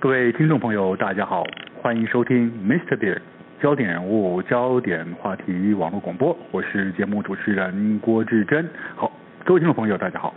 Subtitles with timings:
[0.00, 1.44] 各位听众朋友，大家好，
[1.82, 2.96] 欢迎收听 Mr.
[2.96, 3.18] Bear
[3.60, 8.66] 焦点人物、焦点话题网络广播，我是节目主持人郭志珍。
[8.96, 9.12] 好，
[9.44, 10.34] 各位听众朋友，大家好。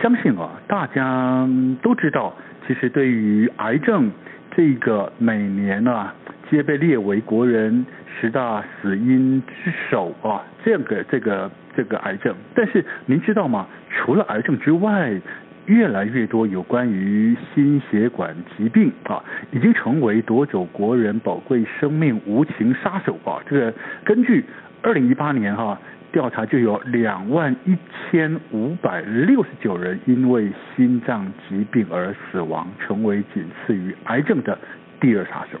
[0.00, 1.46] 相信啊，大家
[1.82, 2.32] 都知道，
[2.66, 4.10] 其实对于癌症
[4.56, 6.14] 这个每年啊，
[6.50, 7.84] 皆被列为国人
[8.18, 12.34] 十大死因之首啊，这个这个这个癌症。
[12.54, 13.66] 但是您知道吗？
[13.90, 15.20] 除了癌症之外，
[15.66, 23.38] 越来越多有关于心血管疾病啊，已经成为夺走国人宝贵生命无情杀手啊！
[23.48, 24.44] 这个根据
[24.82, 25.78] 二零一八年哈、
[26.10, 27.76] 调查，就有两万一
[28.10, 34.58] 千五百六十九人因为心脏疾病而死亡，成为仅次于癌症的
[35.00, 35.58] 第二杀手。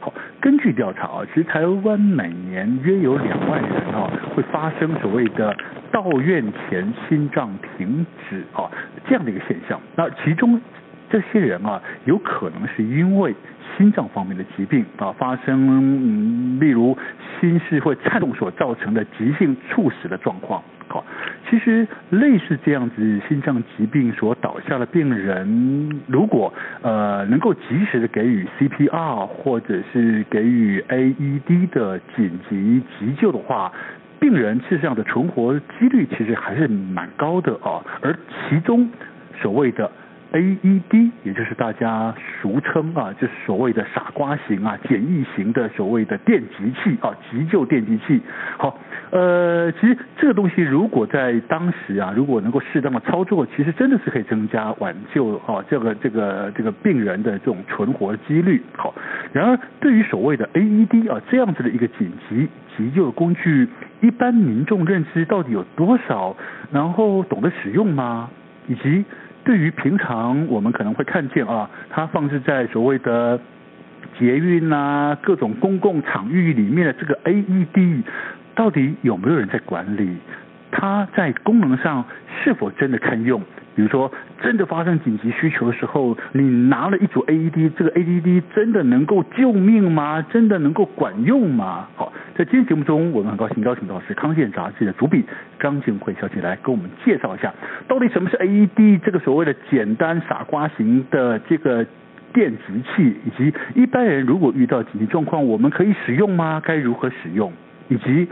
[0.00, 5.56] 好，根据调查啊，其实台湾每年约有两万人啊会发生所谓的。
[5.94, 8.68] 到院前心脏停止啊，
[9.06, 9.80] 这样的一个现象。
[9.94, 10.60] 那其中
[11.08, 13.32] 这些人啊，有可能是因为
[13.76, 16.98] 心脏方面的疾病啊发生，嗯，例如
[17.38, 20.60] 心室会颤动所造成的急性猝死的状况。
[20.88, 21.04] 好，
[21.48, 26.52] 其实类似这样子心脏疾病所倒下的病人，如果
[26.82, 33.70] 呃能够及时的给予 CPR 或者是给予 AED 的紧急急救的话。
[34.24, 38.16] 病人事实上的存活几率其实还是蛮高的啊，而
[38.48, 38.88] 其中
[39.42, 39.92] 所谓的
[40.32, 48.18] AED，也就是大家俗称啊，就是所谓的傻瓜型啊、简易型的所谓的电极器啊、急救电极器。
[48.56, 48.78] 好，
[49.14, 58.60] 呃，其实这个东西如果在当时啊，如果能够适当的操作，其实真的是可以增加挽救啊这个这个这个病人的这种存活几率。
[58.76, 58.92] 好，
[59.32, 63.68] 然而对于所谓的 AED 啊这样子的一个紧急急救工具。
[64.00, 66.36] 一般民众认知到底有多少？
[66.72, 68.28] 然后懂得使用吗？
[68.66, 69.04] 以及
[69.44, 73.38] 对于平常我们可能会看见啊，它放置在所谓的
[74.18, 78.02] 捷运啊各种公共场域里面的这个 AED，
[78.54, 80.16] 到底有没有人在管理？
[80.70, 82.04] 它在功能上
[82.42, 83.40] 是否真的堪用？
[83.76, 84.10] 比如说，
[84.40, 90.24] 真的发生紧急需求的时候，你拿了一组 AED，这个 AED 真的能够救命吗？
[90.30, 91.88] 真的能够管用吗？
[91.96, 95.24] 好，在今天节目中，我们很高兴邀请到是《康健》杂志的主笔
[95.58, 97.52] 张静慧小姐来跟我们介绍一下，
[97.88, 101.84] 到底什么是 AED 这个所谓的简单傻瓜型的这个
[102.32, 106.62] 电击器，以及一般人如果遇到紧急状况，我们可以使用吗？
[106.64, 107.52] 该如何使用？
[107.88, 108.28] 以及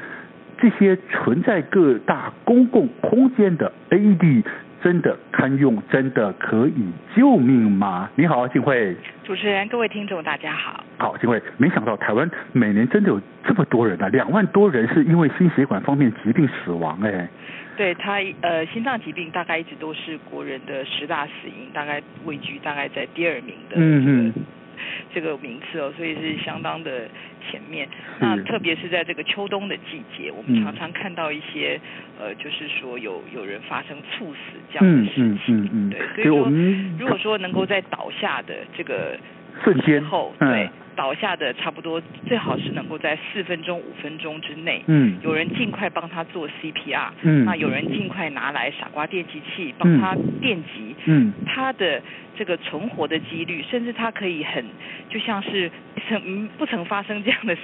[0.59, 4.43] 这些存在各大公共空间的 AED。
[4.83, 6.75] 真的堪用，真的可以
[7.15, 8.11] 救命吗？
[8.17, 8.97] 你好，静慧。
[9.23, 10.83] 主持人，各位听众，大家好。
[10.99, 17.29] 好，静慧，没想到台湾每年真的有这么多人啊，两万多人是因为心血管方面疾病死亡哎。
[17.77, 23.77] 对他，呃，心脏疾病大概一直都是国人的十大死因，大概位居大概在第二名的。
[23.77, 24.33] 嗯嗯。
[25.15, 27.09] 这个名次哦，所以是相当的
[27.49, 27.89] 前面。
[28.19, 31.81] 那特别是在这个秋冬的季节，我们常常看到一些、
[32.19, 34.39] 嗯、呃，就是说有有人发生猝死
[34.73, 35.65] 这样的事情。
[35.65, 35.91] 嗯嗯嗯。
[35.91, 36.51] 对，所以说
[36.99, 39.19] 如果说能够在倒下的这个
[39.63, 40.69] 瞬间后，对。
[40.95, 52.01] 倒下的差不多最好是能够在四分钟、五分钟之内，嗯，有人尽快帮他做 CPR，嗯，那有人尽快拿来傻瓜电击器帮他电击，嗯，他的
[52.37, 54.65] 这个存活的几率，甚至他可以很
[55.09, 55.71] 就像是
[56.09, 57.63] 曾不曾发生这样的事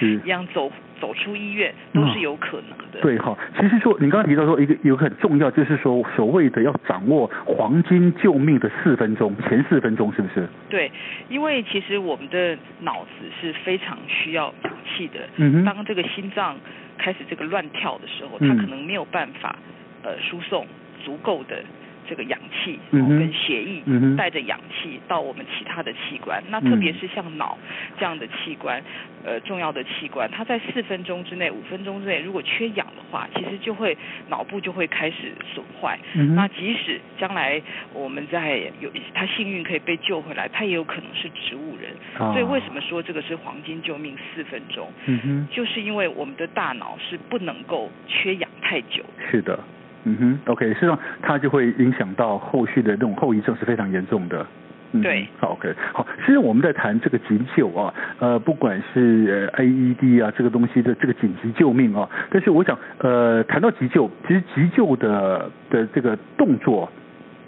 [0.00, 0.70] 情一样走。
[0.98, 2.98] 走出医院都是有可能的。
[2.98, 10.48] 嗯、对哈，其实说你刚刚提到说一个有个很重要，就是说所谓的要掌握黄金救命的四分钟，前四分钟是不是？
[10.70, 10.90] 对，
[11.28, 13.10] 因为其实我们的脑子
[13.40, 15.28] 是非常需要氧气的。
[15.36, 15.64] 嗯。
[15.64, 16.58] 当这个心脏
[16.98, 19.56] 开始这个乱跳的时候，它可能没有办法
[20.02, 20.66] 呃输送
[21.04, 21.62] 足够的。
[22.08, 27.58] 这个氧气嗯跟血液嗯带着氧气到我们其他的器官，那特别是像脑
[27.98, 28.82] 这样的器官，
[29.24, 33.96] 呃，重要的器官，它在四分钟之内、五分钟之内，如果缺氧的话，其实就会
[34.28, 35.98] 脑部就会开始损坏。
[36.34, 37.60] 那即使将来
[37.92, 41.92] 我们在有他幸运可以被救回来，他也有可能是植物人。
[42.32, 44.90] 所以为什么说这个是黄金救命四分钟？
[45.06, 49.04] 嗯哼，就是因为我们的大脑是不能够缺氧太久。
[49.30, 49.58] 是的。
[50.08, 54.46] 嗯哼，OK，实际上它就会影响到后续的那种后遗症是非常严重的。
[54.92, 66.88] 嗯、对，好，OK，好，其实我们在谈这个急救啊，呃，不管是 AED 啊这个东西的这个紧急救命啊，但是我想，呃，谈到急救，其实急救的的这个动作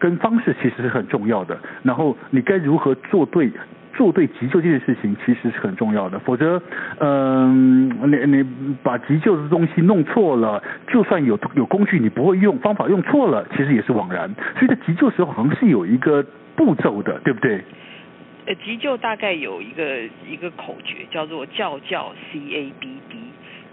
[0.01, 3.49] 跟方式其实是很重要的，然后你该如何做对。
[3.99, 6.63] 做对急救这件事情其实是很重要的，否则，
[7.01, 14.33] 嗯、呃，你你把急救的东西弄错了，就算有有工具你不会用，方法用错了，其实也是枉然。
[14.55, 16.25] 所以在急救时候好像是有一个
[16.55, 17.61] 步骤的，对不对？
[18.47, 19.99] 呃，急救大概有一个
[20.31, 23.19] 一个口诀，叫做叫叫 C A B D。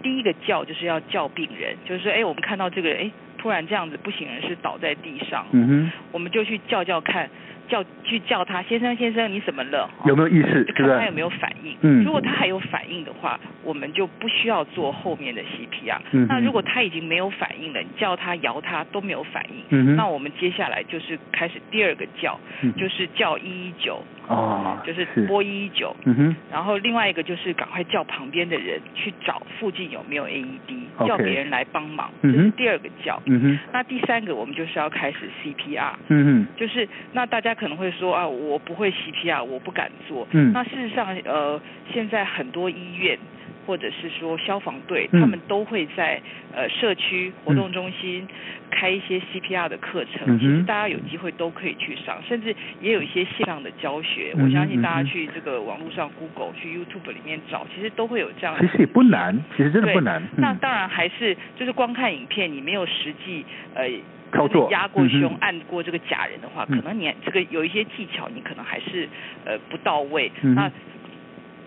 [0.02, 7.30] 第一个叫就是要叫病人，就是说，哎，我们看到这个人，哎，突然这样子不省人事倒在地上，嗯哼，我们就去叫叫看。
[7.68, 9.88] 叫去叫他先生先生，你怎么了？
[10.04, 10.64] 有没有意识？
[10.74, 11.76] 看他有没有反应。
[11.82, 12.04] 嗯。
[12.04, 15.98] 如果他还有反应的话，我们就不需要做后面的 CPR。
[16.12, 16.26] 嗯。
[16.28, 19.64] 那如果他已经没有反应了，你叫他摇他都没有反应。
[19.70, 19.96] 嗯。
[19.96, 22.38] 那我们接下来就是开始第二个叫，
[22.76, 24.02] 就是叫一一九。
[24.28, 24.78] 哦。
[24.86, 25.94] 就是拨一一九。
[26.04, 26.36] 嗯哼。
[26.52, 32.10] 然后另外一个就是赶快叫旁边的人去找附近有没有 AED，叫别人来帮忙。
[32.22, 32.32] 嗯。
[32.32, 33.20] 这是第二个叫。
[33.26, 33.58] 嗯哼。
[33.72, 35.94] 那第三个我们就是要开始 CPR。
[36.08, 36.46] 嗯哼。
[36.56, 37.56] 就是那大家。
[37.56, 40.28] 可能会说啊，我不会 CPR，我不敢做。
[40.32, 41.58] 嗯，那事实上，呃，
[41.90, 43.18] 现在很多医院
[43.66, 46.20] 或者是说消防队，嗯、他们都会在
[46.54, 48.26] 呃社区活动中心
[48.70, 50.22] 开一些 CPR 的课程。
[50.26, 54.32] 嗯、其实大家有机会都可以去上，甚至也有一些线上的教学。
[54.36, 58.60] 嗯、我相信大家去这个网络上 Google、去 YouTube 里面找，其实都会有这样的。
[58.66, 60.22] 其实也不难，其实真的不难。
[60.22, 63.90] 嗯、那当然还是就是光看影片，你没有实际呃。
[64.32, 69.08] 操作压过胸、嗯、按过这个假人的话，嗯、可能你这个有一些技巧，你可能还是
[69.46, 70.30] 呃不到位。
[70.42, 70.70] 嗯、那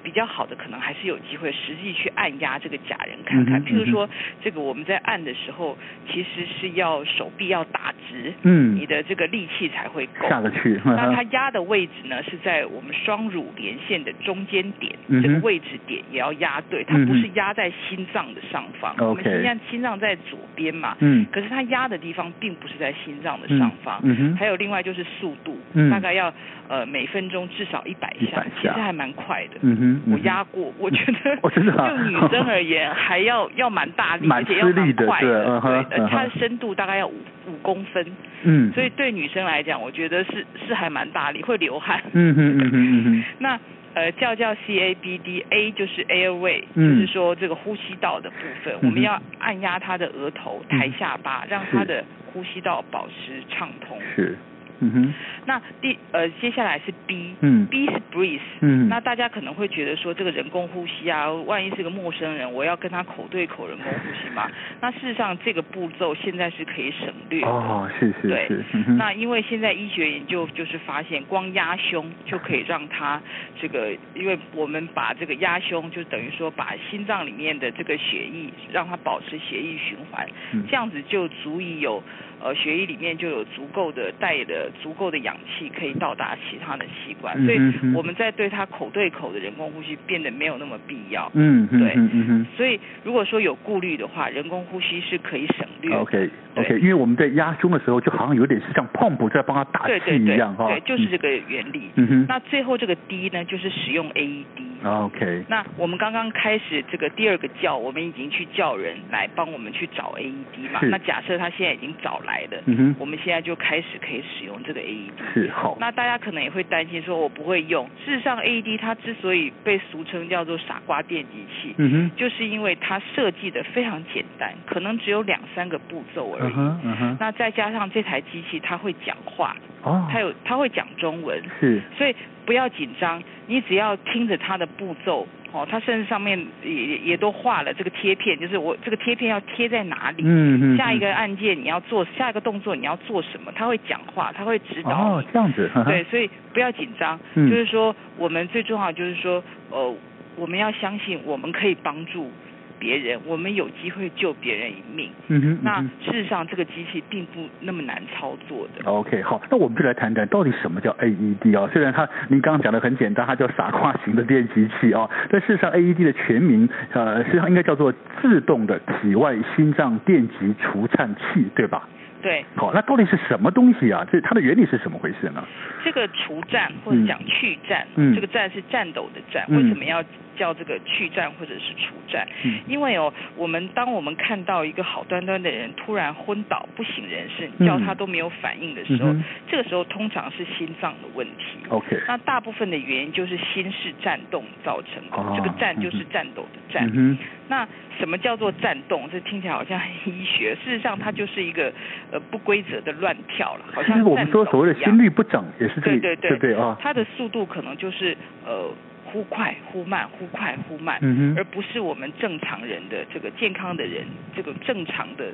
[0.09, 3.61] 比较好的可能还是有机会实际去按压这个假人看看。
[3.61, 4.09] 嗯、譬如说，
[4.43, 5.77] 这个我们在按的时候，
[6.11, 10.81] 其实是要手臂要打直，嗯，你的这个力气才会够下得去。
[10.83, 18.95] 那它压的位置呢，是在我们双乳连线的中间点，嗯、这个位置点也要压对，它不是压在心脏的上方。
[18.97, 23.99] 嗯、我们实际上心脏在左边嘛，嗯，可是它压的地方并不是在心脏的上方。
[24.01, 26.33] 嗯嗯、还有另外就是速度，嗯、大概要
[26.67, 29.59] 呃每分钟至少一百下，其实还蛮快的。
[29.61, 29.98] 嗯哼。
[30.11, 35.59] 我压过， 我觉得就女生而言，还要要蛮大力，而且要蛮快的。
[35.89, 37.15] 对，它的深度大概要五
[37.47, 38.05] 五公分。
[38.43, 38.71] 嗯。
[38.73, 42.01] 所以对女生来讲，我觉得是是还蛮大力，会流汗。
[42.13, 43.23] 嗯嗯嗯嗯嗯。
[43.39, 43.59] 那
[43.95, 53.97] 呃叫叫 C A B D，A 就是 airway，就是说这个呼吸道的部分，我们要按压他的额头、抬下巴，让他的呼吸道保持畅通。
[54.15, 54.37] 是。
[54.81, 55.13] 嗯哼，
[55.45, 64.49] 那第呃接下来是 B，嗯，B 是 breathe，嗯，那大家可能会觉得说这个人工呼吸啊，万一是个陌生人，我要跟他口对口人工呼吸嘛？
[64.79, 67.47] 那事实上这个步骤现在是可以省略的。
[67.47, 68.27] 哦，是是是。
[68.29, 73.21] 对，嗯、那因为现在医学研究就是发现，光压胸就可以让他
[73.59, 82.01] 这个，因为我们把这个压胸就等于说把心脏里面的这个血液让它保持血液循环，嗯、这样子就足以有。
[82.41, 87.59] 呃，血液里面就有足够的带的足够的氧气，可以到达其他的器官，所以
[87.93, 91.29] 我们在对他口对口的人工呼吸变得没有那么必要。
[91.33, 95.93] 嗯哼对，嗯哼所以如果说有顾虑的话，人工呼吸是可以省略。
[95.95, 100.67] OK OK，因为我们在压胸的时候，就好像有点是像 pump 在帮他打气一样哈。
[100.67, 101.89] 对，就是这个原理。
[101.95, 102.25] 嗯哼。
[102.27, 104.68] 那最后这个 D 呢，就是使用 AED。
[104.83, 105.43] OK。
[105.47, 110.79] 那我们刚刚开始这个第二个叫，我们已经去叫人来帮我们去找 AED 嘛？
[110.83, 115.33] 那假设他现在已经找来了，嗯哼，我们现在就开始可以使用这个 AED。
[115.33, 115.77] 是好。
[115.79, 117.87] 那大家可能也会担心说，我不会用。
[118.05, 126.51] 事实上，AED 它之所以被俗称叫做傻瓜电击器，嗯哼，就是因为它设计的非常简单，可能只有两三个步骤而已。
[126.51, 127.17] 嗯哼，嗯哼。
[127.19, 132.15] 那再加上这台机器它会讲话，哦，它有它会讲中文，是，所以
[132.49, 135.27] 不要紧张，你只要听着他的步骤。
[135.51, 144.89] 哦，他甚至上面也也都画了这个贴片，就是我这个贴片要贴在哪里，嗯嗯，下一个按键你要做，下一个动作你要做什么，他会讲话，他会指导。
[144.89, 145.69] 哦，这样子。
[145.85, 149.95] 对，所以不要紧张，嗯、就是说我们最重要就是说，呃，
[150.35, 152.31] 我们要相信我们可以帮助。
[152.79, 155.11] 别人，我们有机会救别人一命。
[155.27, 158.89] 嗯哼，那事实上这个机器并不那么难操作的。
[158.89, 161.69] OK，好，那我们就来谈谈到底什么叫 AED 啊？
[161.73, 171.87] 虽然它您刚刚讲的很简单，它叫傻瓜型的电击器啊，但事实上 AED 的全名呃，实际上应该叫做自动的体外心脏电极除颤器，对吧？
[172.21, 172.45] 对。
[172.55, 174.05] 好，那到底是什么东西啊？
[174.11, 175.43] 这它的原理是怎么回事呢？
[175.83, 180.03] 这个除颤或者讲去颤，嗯，这个颤是颤抖的颤，嗯、为什么要？
[180.39, 191.59] 叫这个去颤或者是除颤，嗯、因为哦，我们当我们看到一个好端端的人突然昏倒不省人事，叫他都没有反应的时候，嗯、这个时候通常是心脏的问题。
[191.67, 195.17] OK，那大部分的原因就是心室颤动造成的。
[195.17, 196.89] 哦、这个颤就是颤抖的颤。
[196.95, 197.17] 嗯、
[197.49, 197.67] 那
[197.99, 199.09] 什么叫做颤动？
[199.11, 201.73] 这听起来好像很医学，事实上它就是一个
[202.11, 205.99] 呃不规则的乱跳了，好像我们说所谓的心率不整也是这个。
[205.99, 208.15] 对对对，对对啊，它的速度可能就是
[208.45, 208.71] 呃。
[209.11, 214.03] 忽快忽慢，忽快忽慢，嗯、哼而不是我们正常人的这个健康的人
[214.35, 215.25] 这个正常的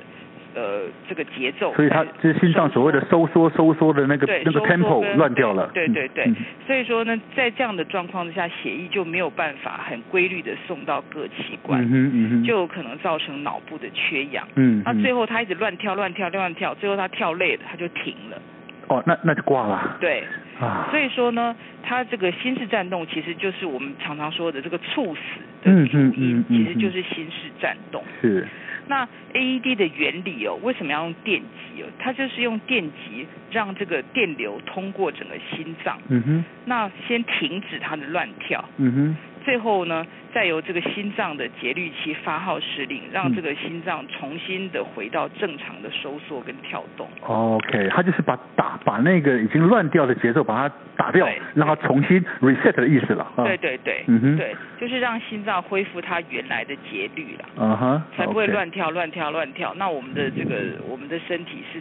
[0.54, 1.74] 呃这个节奏。
[1.74, 5.70] 所以它就是心脏所谓的收缩收缩的那个那个 tempo 乱掉了。
[5.74, 14.48] 对对对，嗯、所以说呢，在这样的状况之下，血液就没有办法很规律的送到各器官，嗯嗯、就有可能造成脑部的缺氧。
[14.54, 18.40] 嗯，那最后他一直乱跳乱跳乱跳，最后他跳累了，他就停了。
[18.88, 19.96] 哦，那那就挂了。
[20.00, 20.22] 对，
[20.60, 25.20] 啊，所以说呢，它这个心室颤动其实就是我们常常说的这个猝死
[25.62, 28.02] 的主因，嗯嗯嗯嗯、其实就是心室颤动。
[28.20, 28.46] 是。
[28.88, 31.86] 那 AED 的原理哦，为什么要用电极哦？
[31.98, 35.98] 它就是用电极让这个电流通过整个心脏。
[36.08, 36.44] 嗯哼。
[36.66, 38.64] 那先停止它的乱跳。
[38.76, 39.16] 嗯哼。
[39.46, 47.08] 最后呢，再由这个心脏的节律器发号施令，让这个心脏重新的回到正常的收缩跟跳动。
[47.22, 53.24] OK，他就是把打把那个已经乱掉的节奏把它打掉，让它重新 reset 的意思了。
[53.36, 57.44] 对对对，嗯哼，对，就是让心脏恢复它原来的节律了。
[57.56, 59.72] 嗯哼，才不会乱跳乱跳乱跳。
[59.76, 60.56] 那我们的这个
[60.88, 61.80] 我们的身体是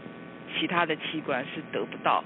[0.56, 2.24] 其他的器官是得不到。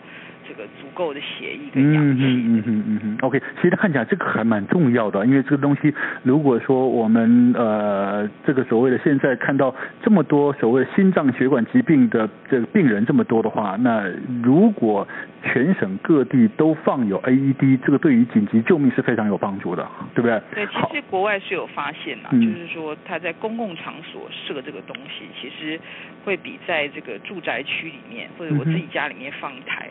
[0.50, 2.24] 这个足够的血液跟氧气。
[2.24, 14.04] 嗯嗯嗯嗯嗯 OK，其实看起来这个还蛮重要的，因为这个东西，如果说我们呃这个所谓的现在看到这么多所谓心脏血管疾病的这个病人这么多的话，那
[14.42, 15.08] 如果
[15.44, 20.42] 全省各地都放有 AED，这个对于紧急救命是非常有帮助的，对不对？
[20.56, 25.80] 对，其实国外是有发现呐，就是说他在公共场所设这个东西，其实
[26.26, 29.90] 会比在这个住宅区里面或者我自己家里面放一台。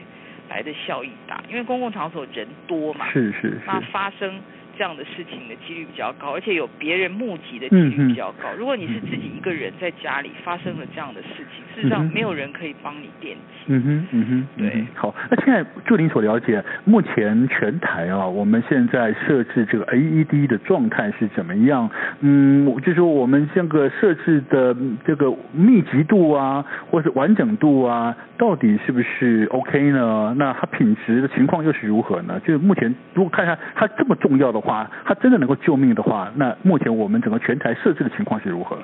[0.49, 4.43] 来的效益大，因为公共场所人多嘛，是是是，那发生
[4.79, 8.49] 这样的事情的几率比较高，而且有别人目击的几率比较高。
[8.55, 13.43] 嗯、如果你是自己一个人在家里发生了这样的事情，嗯、事实上没有人可以帮你电击。
[13.67, 15.13] 嗯哼嗯哼，对好。
[15.29, 21.91] 那现在就您所了解，目前全台啊，我们现在设置这个 AED 的状态是怎么样？
[22.21, 30.33] 嗯，就是说我们这个设置的这个密集度啊，或是完整度啊，到底是不是 OK 呢？
[30.39, 32.41] 那它品质的情况又是如何呢？
[32.47, 34.68] 就是目前如果看一下它这么重要的话。
[34.69, 38.79] 话，它真的能够救命的话，那目前我们整个全台设置的情况是如何？